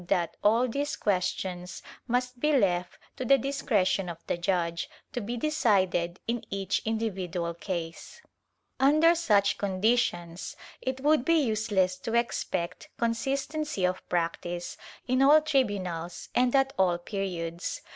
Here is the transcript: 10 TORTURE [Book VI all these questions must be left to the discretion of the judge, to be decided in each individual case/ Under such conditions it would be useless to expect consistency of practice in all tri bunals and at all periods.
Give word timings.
10 0.01 0.07
TORTURE 0.07 0.17
[Book 0.17 0.31
VI 0.33 0.49
all 0.49 0.67
these 0.67 0.95
questions 0.95 1.83
must 2.07 2.39
be 2.39 2.51
left 2.53 2.97
to 3.17 3.23
the 3.23 3.37
discretion 3.37 4.09
of 4.09 4.17
the 4.25 4.35
judge, 4.35 4.89
to 5.13 5.21
be 5.21 5.37
decided 5.37 6.19
in 6.27 6.43
each 6.49 6.81
individual 6.85 7.53
case/ 7.53 8.19
Under 8.79 9.13
such 9.13 9.59
conditions 9.59 10.55
it 10.81 11.01
would 11.01 11.23
be 11.23 11.35
useless 11.35 11.97
to 11.97 12.15
expect 12.15 12.89
consistency 12.97 13.85
of 13.85 14.09
practice 14.09 14.75
in 15.07 15.21
all 15.21 15.39
tri 15.39 15.63
bunals 15.63 16.29
and 16.33 16.55
at 16.55 16.73
all 16.79 16.97
periods. 16.97 17.83